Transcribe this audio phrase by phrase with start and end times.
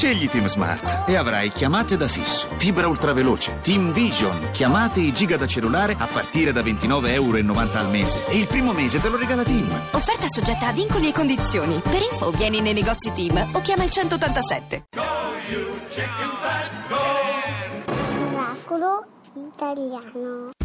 [0.00, 5.36] Scegli Team Smart e avrai chiamate da fisso, fibra ultraveloce, Team Vision, chiamate e giga
[5.36, 8.26] da cellulare a partire da 29,90 euro al mese.
[8.28, 9.68] E il primo mese te lo regala Team.
[9.90, 11.82] Offerta soggetta a vincoli e condizioni.
[11.82, 14.84] Per info vieni nei negozi Team o chiama il 187.
[18.32, 19.04] Oracolo
[19.34, 20.59] italiano.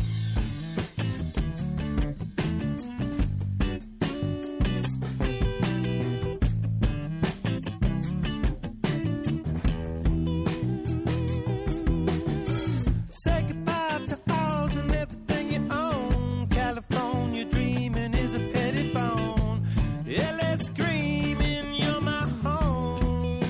[13.26, 16.48] Say goodbye to all and everything you own.
[16.52, 19.66] California dreaming is a petty bone.
[20.06, 23.42] LA screaming, you're my home.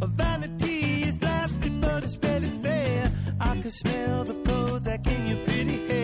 [0.00, 3.12] Vanity is blasted, but it's really fair.
[3.38, 6.01] I can smell the Prozac in your pretty hair.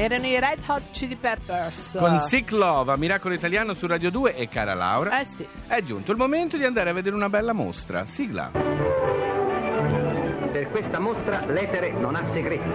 [0.00, 1.94] Erano i Red Hot Chili Peppers.
[1.98, 5.20] Con Sick Love a Miracolo Italiano su Radio 2 e cara Laura.
[5.20, 5.46] Eh sì.
[5.66, 8.06] È giunto il momento di andare a vedere una bella mostra.
[8.06, 8.50] Sigla.
[10.52, 12.66] Per questa mostra l'etere non ha segreti.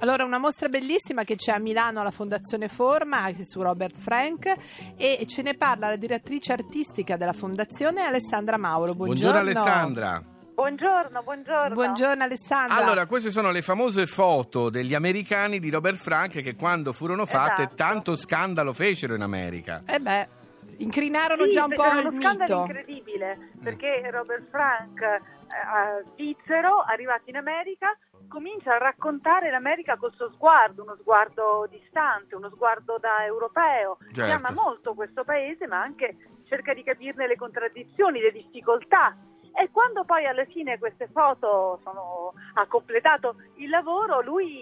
[0.00, 4.54] Allora, una mostra bellissima che c'è a Milano alla Fondazione Forma anche su Robert Frank
[4.98, 8.92] e ce ne parla la direttrice artistica della Fondazione Alessandra Mauro.
[8.92, 10.29] Buongiorno, Alessandra.
[10.60, 11.72] Buongiorno, buongiorno.
[11.74, 12.76] Buongiorno Alessandra.
[12.76, 17.62] Allora, queste sono le famose foto degli americani di Robert Frank che quando furono fatte
[17.62, 17.76] Esatto.
[17.76, 19.80] tanto scandalo fecero in America.
[19.86, 20.28] Eh beh,
[20.76, 22.72] incrinarono Sì, già un po' era il uno scandalo mito.
[22.76, 27.96] incredibile perché Robert Frank, eh, eh, svizzero, arrivato in America,
[28.28, 33.96] comincia a raccontare l'America col suo sguardo, uno sguardo distante, uno sguardo da europeo.
[34.12, 34.24] Certo.
[34.24, 36.16] Chiama molto questo paese, ma anche
[36.46, 39.16] cerca di capirne le contraddizioni, le difficoltà.
[39.52, 44.58] E quando poi alla fine queste foto sono, ha completato il lavoro, lui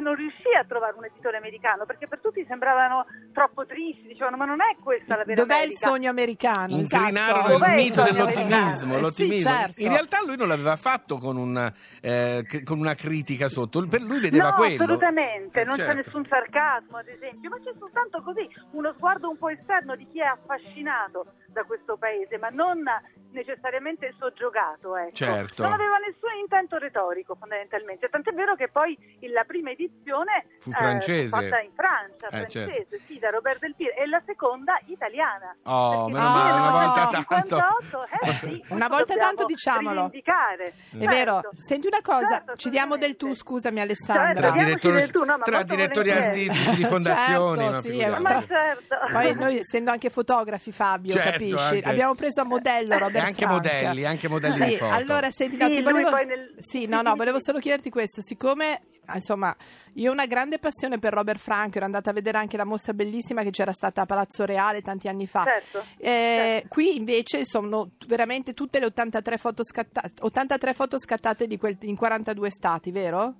[0.00, 4.44] non riuscì a trovare un editore americano perché per tutti sembravano troppo tristi, dicevano ma
[4.44, 5.86] non è questa la vera Dov'è il America.
[5.88, 6.74] sogno americano?
[6.76, 7.64] Incrinarono Esatto.
[7.64, 8.92] Il il mito sogno dell'ottimismo.
[8.92, 9.50] Eh sì, l'ottimismo.
[9.50, 9.80] certo.
[9.82, 14.20] In realtà lui non l'aveva fatto con, un, eh, con una critica sotto, per lui
[14.20, 14.82] vedeva no, quello.
[14.82, 15.90] assolutamente, non Certo.
[15.92, 20.06] c'è nessun sarcasmo ad esempio, ma c'è soltanto così uno sguardo un po' esterno di
[20.08, 22.82] chi è affascinato da questo paese, ma non
[23.32, 25.12] necessariamente soggiogato, ecco.
[25.14, 25.62] Certo.
[25.62, 28.96] Non aveva nessun intento retorico fondamentalmente, tant'è vero che poi
[29.32, 31.28] la prima edizione Fu eh, francese.
[31.28, 35.54] fatta in Francia, Eh, francese, sì, da Robert Del Piero, e la seconda italiana.
[35.64, 39.94] Oh, meno male, una volta 1958, eh, sì, Una volta tanto diciamolo.
[40.06, 40.64] rivendicare.
[40.64, 41.06] È Certo.
[41.08, 41.40] vero.
[41.52, 44.50] Senti una cosa, Certo, ci diamo del tu, scusami Certo, Alessandra.
[44.50, 47.58] Tra, direttori, del tu, no, tra direttori artistici di fondazioni.
[47.62, 48.20] Certo, ma sì.
[48.22, 48.96] Ma certo.
[49.12, 51.74] Poi noi essendo anche fotografi Fabio, Certo, capisci?
[51.74, 51.88] anche.
[51.88, 54.94] Abbiamo preso a modello Robert anche modelli, anche modelli Sì, di foto.
[54.94, 56.10] allora senti, no, Sì, ti lui volevo...
[56.10, 58.82] poi nel- Sì, no, no, volevo solo chiederti questo, siccome
[59.14, 59.54] insomma,
[59.94, 62.92] io ho una grande passione per Robert Frank, ero andata a vedere anche la mostra
[62.94, 65.44] bellissima che c'era stata a Palazzo Reale tanti anni fa.
[65.44, 71.58] Certo, Eh, Qui invece sono veramente tutte le 83 foto, scatta- 83 foto scattate di
[71.58, 73.34] quel- in 42 stati, vero?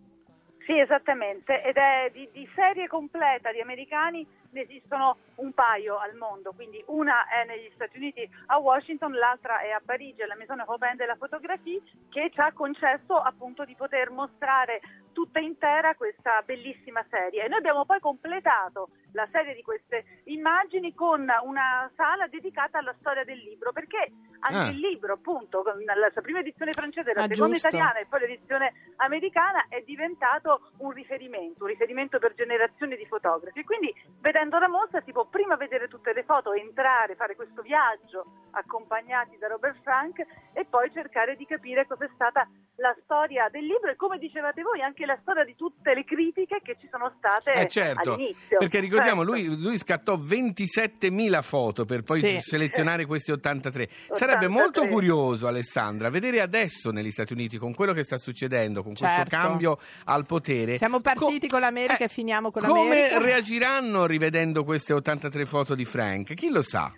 [0.67, 6.15] Sì, esattamente, ed è di, di serie completa di americani ne esistono un paio al
[6.15, 10.63] mondo, quindi una è negli Stati Uniti a Washington, l'altra è a Parigi, alla Maison
[10.65, 14.81] Robin de la Photographie, che ci ha concesso appunto di poter mostrare
[15.13, 17.45] tutta intera questa bellissima serie.
[17.45, 22.95] E noi abbiamo poi completato la serie di queste immagini con una sala dedicata alla
[23.01, 24.11] storia del libro, perché
[24.41, 24.69] anche Ah.
[24.71, 27.69] il libro, appunto, con la sua prima edizione francese, la Ah, seconda giusto.
[27.69, 33.61] italiana e poi l'edizione americana è diventato un riferimento, un riferimento per generazioni di fotografi.
[33.61, 37.63] E Quindi vedendo la mostra si può prima vedere tutte le foto, entrare, fare questo
[37.63, 43.65] viaggio accompagnati da Robert Frank e poi cercare di capire cos'è stata la storia del
[43.67, 47.13] libro e come dicevate voi anche la storia di tutte le critiche che ci sono
[47.19, 48.59] state Eh certo, all'inizio.
[48.59, 49.33] perché ricordiamo, Certo.
[49.49, 52.41] lui, lui scattò 27.000 foto per poi Sì.
[52.41, 53.89] selezionare questi 83.
[54.11, 54.49] Sarebbe 83.
[54.49, 59.17] molto curioso, Alessandra, vedere adesso negli Stati Uniti, con quello che sta succedendo, con questo
[59.17, 59.37] Certo.
[59.37, 60.77] cambio al potere...
[60.77, 63.19] Siamo partiti co- con l'America eh, e finiamo con Come l'America.
[63.19, 66.35] reagiranno rivedendo queste 83 foto di Frank?
[66.35, 66.93] Chi lo sa?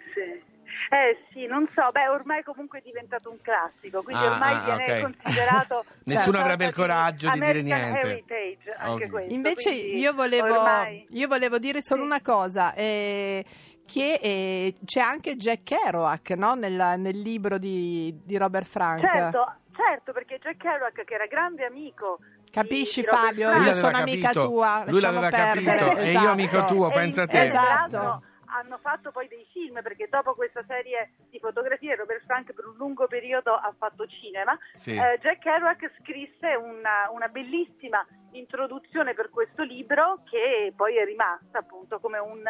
[0.95, 4.77] Eh sì, non so, beh ormai comunque è diventato un classico, quindi Ah, ormai ah,
[4.77, 5.13] viene ok.
[5.13, 8.07] considerato Nessuno una avrebbe il coraggio di dire American niente.
[8.09, 9.11] Heritage, anche Ok.
[9.11, 12.07] questo, Invece quindi io volevo, ormai- io volevo dire solo Sì.
[12.07, 13.45] una cosa, eh,
[13.85, 16.55] che eh, c'è anche Jack Kerouac no?
[16.55, 19.01] nel, nel libro di, di Robert Frank.
[19.05, 22.19] Certo, certo, perché Jack Kerouac che era grande amico
[22.53, 23.51] Capisci di Fabio?
[23.51, 24.85] Io sono amica capito, tua.
[24.87, 26.73] lui l'aveva perdere, capito, e io amico esatto.
[26.75, 27.47] tuo, E pensa in- te.
[27.49, 28.23] Esatto.
[28.55, 32.77] Hanno fatto poi dei film perché dopo questa serie di fotografie Robert Frank per un
[32.77, 34.57] lungo periodo ha fatto cinema.
[34.75, 34.93] Sì.
[34.93, 41.59] Eh, Jack Kerouac scrisse una, una bellissima introduzione per questo libro che poi è rimasta
[41.59, 42.43] appunto come un,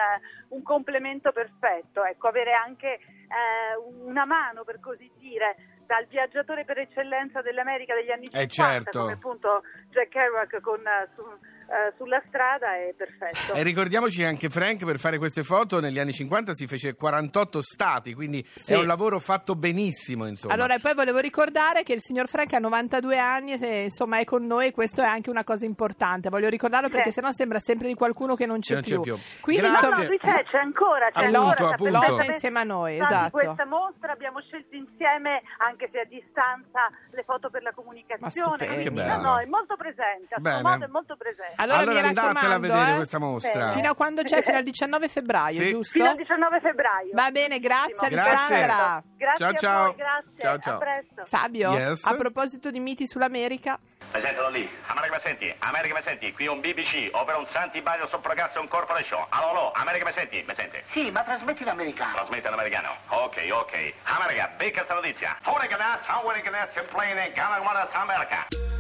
[0.49, 2.05] un complemento perfetto.
[2.05, 5.57] Ecco, avere anche eh, una mano per così dire
[5.87, 9.01] dal viaggiatore per eccellenza dell'America degli anni 50 Eh, certo.
[9.01, 13.55] come appunto Jack Kerouac con, eh, su- eh, sulla strada è perfetto.
[13.55, 17.63] E ricordiamoci che anche Frank per fare queste foto negli anni 50 si fece 48
[17.63, 18.73] stati, quindi Sì.
[18.73, 20.55] è un lavoro fatto benissimo, insomma.
[20.55, 24.25] Allora, e poi volevo ricordare che il signor Frank ha 92 anni e insomma è
[24.25, 26.29] con noi, questo è anche una cosa importante.
[26.29, 27.21] Voglio ricordarlo perché Sì.
[27.21, 29.17] sennò sembra sempre di qualcuno che non c'è, non c'è più.
[29.41, 29.89] Quindi Grazie.
[29.89, 31.69] No, no, qui c'è, c'è ancora, c'è Appunto, ancora.
[31.71, 31.93] appunto.
[32.15, 33.31] Lotta insieme a noi, esatto.
[33.31, 38.67] Questa mostra abbiamo scelto insieme, anche se a distanza, le foto per la comunicazione.
[38.67, 39.23] quindi, Che no, bello.
[39.23, 41.54] no, è molto presente, a suo modo è molto presente.
[41.57, 43.69] Allora, Allora mi andatela a vedere eh, questa mostra.
[43.71, 43.77] Sì.
[43.77, 44.43] Fino a quando c'è?
[44.43, 45.69] Fino al 19 febbraio, Sì.
[45.69, 45.99] giusto?
[45.99, 47.11] Fino al 19 febbraio.
[47.13, 47.95] Va bene, grazie.
[48.07, 49.03] Alessandra.
[49.17, 49.85] Grazie Ciao, a ciao.
[49.87, 50.31] voi, grazie.
[50.39, 50.75] Ciao, ciao.
[50.75, 51.25] A presto.
[51.25, 52.05] Fabio, Yes.
[52.05, 53.79] a proposito di miti sull'America,
[54.15, 54.69] Mi sentono lì.
[54.87, 55.55] America mi senti?
[55.59, 56.33] America mi senti?
[56.33, 59.25] Qui un BBC, ovvero un Santi Baglio Sopragazione Corporation.
[59.31, 60.45] Allo, allo, America mi senti?
[60.47, 60.83] Mi sente?
[60.87, 62.13] Sì, ma trasmetti l'americano.
[62.15, 62.95] Trasmette l'americano.
[63.09, 63.93] Ok, ok.
[64.05, 65.37] America, becca questa notizia.
[65.45, 68.47] Hurricanes, hurricanes, in plane, Ghana, America.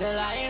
[0.00, 0.49] Till I lose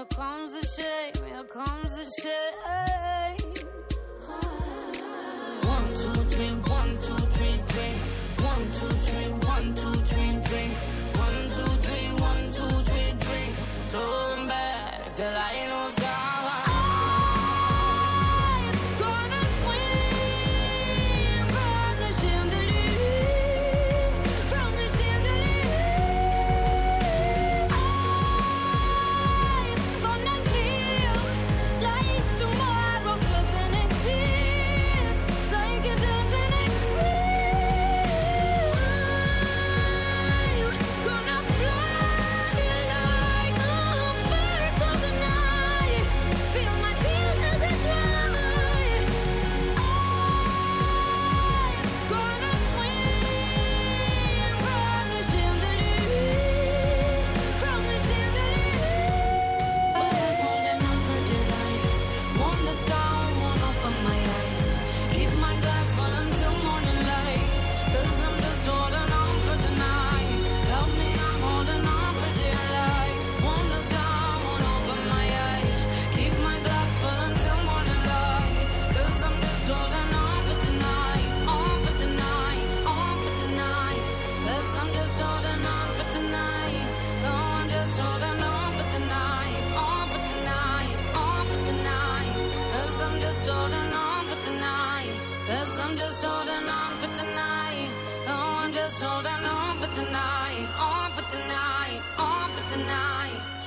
[0.00, 2.49] here comes the shame, here comes the shame.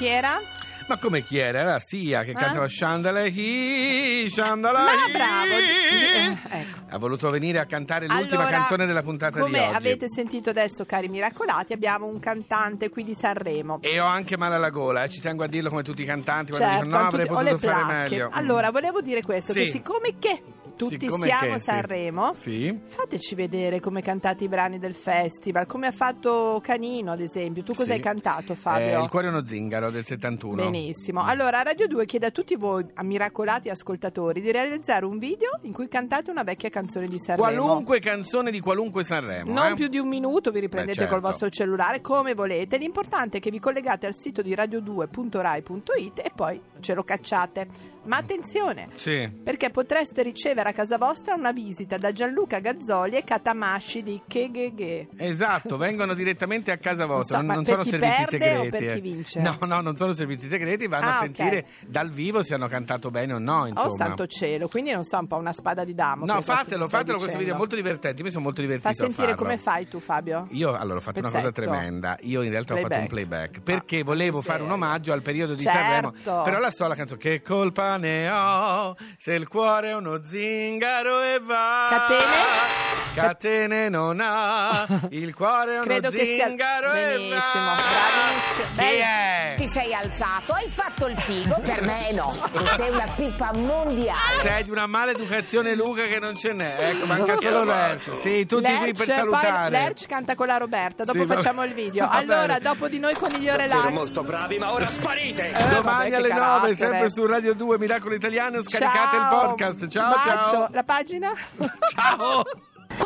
[0.03, 0.41] Chi era?
[0.87, 1.61] Ma come chi era?
[1.61, 2.33] Era Sia che Eh?
[2.33, 4.83] cantava Chandelier, hi, Chandelier.
[4.83, 5.53] Ma bravo!
[5.53, 6.79] Eh, ecco.
[6.89, 9.75] Ha voluto venire a cantare l'ultima Allora, canzone della puntata di Come oggi.
[9.77, 13.79] avete sentito adesso, cari miracolati, abbiamo un cantante qui di Sanremo.
[13.81, 16.51] E ho anche male alla gola, eh, ci tengo a dirlo come tutti i cantanti
[16.51, 18.29] quando Certo, dicono no avrei tutti- potuto fare meglio.
[18.33, 19.63] Allora, volevo dire questo, Sì.
[19.63, 20.43] che siccome che
[20.75, 21.59] tutti Siccome siamo che.
[21.59, 22.77] Sanremo, Sì.
[22.85, 27.63] fateci vedere come cantate i brani del festival, come ha fatto Canino, ad esempio.
[27.63, 27.91] Tu cosa Sì.
[27.93, 29.03] hai cantato, Eh, Fabio?
[29.03, 30.63] il cuore è uno zingaro del 71.
[30.63, 31.23] Benissimo.
[31.23, 35.73] Allora, Radio 2 chiede a tutti voi, a miracolati ascoltatori, di realizzare un video in
[35.73, 37.47] cui cantate una vecchia canzone di Sanremo.
[37.47, 39.51] Qualunque canzone di qualunque Sanremo.
[39.53, 39.75] Non eh.
[39.75, 41.13] più di un minuto, vi riprendete Beh, certo.
[41.19, 42.77] col vostro cellulare come volete.
[42.77, 47.92] L'importante è che vi collegate al sito di radio2.rai.it e poi ce lo cacciate.
[48.05, 49.29] Ma attenzione, Sì.
[49.43, 55.07] perché potreste ricevere a casa vostra una visita da Gianluca Gazzoli e Katamashi di Kegege.
[55.17, 58.69] Esatto, vengono direttamente a casa vostra, so, non, ma non sono servizi segreti.
[58.69, 59.01] per chi eh.
[59.01, 59.39] vince?
[59.41, 63.09] No, no, non sono servizi segreti, vanno Ah, a sentire dal vivo se hanno cantato
[63.09, 63.87] bene o no, insomma.
[63.91, 66.33] Oh santo cielo, quindi non so, un po' una spada di Damocle.
[66.33, 69.57] No, fatelo, fatelo questo video, è molto divertente, mi sono molto divertito Fa sentire come
[69.57, 70.47] fai tu, Fabio?
[70.51, 71.61] Io allora ho fatto una cosa Pezzetto.
[71.69, 72.17] tremenda.
[72.21, 73.61] Io in realtà ho fatto un Playback.
[73.61, 75.79] playback perché volevo che fare un omaggio al periodo di Certo.
[75.79, 76.43] Sanremo.
[76.43, 81.21] Però la so la canzone Che colpa ne ho se il cuore è uno zingaro
[81.21, 81.87] e va.
[81.89, 83.02] Catene?
[83.13, 87.35] Catene non ha, il cuore è uno Credo che sia zingaro e benissimo,
[87.75, 88.67] bravissimo.
[88.71, 89.03] Chi Bella.
[89.05, 89.53] è?
[89.57, 92.35] Ti sei alzato, hai fatto il figo, per me no.
[92.51, 94.41] Tu sei una pippa mondiale.
[94.41, 96.75] Sei di una maleducazione Luca che non ce n'è.
[96.89, 98.15] Ecco, manca solo Lerch.
[98.17, 99.69] Sì, tutti qui Lerch, per salutare.
[99.69, 102.07] Lerch canta con la Roberta, dopo Sì, va- facciamo il video.
[102.23, 102.59] Allora, bene.
[102.61, 103.89] dopo di noi coniglio relax.
[103.89, 105.49] molto bravi, ma ora sparite!
[105.49, 106.75] Eh, vabbè, Domani che alle 9, carattere.
[106.75, 109.21] sempre su Radio 2 Miracolo Italiano, scaricate Ciao.
[109.41, 109.87] il podcast.
[109.87, 110.49] Ciao, Bacio.
[110.49, 110.67] ciao.
[110.71, 111.31] La pagina?
[111.93, 112.43] Ciao.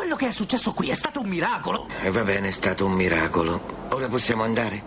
[0.08, 1.86] Quello che è successo qui è stato un miracolo!
[2.00, 3.60] E va bene, è stato un miracolo.
[3.90, 4.84] Ora possiamo andare?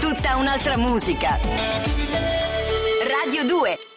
[0.00, 1.38] Tutta un'altra musica.
[3.22, 3.95] Radio 2